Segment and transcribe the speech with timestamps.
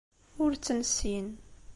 [0.43, 1.27] Ur tt-nessin.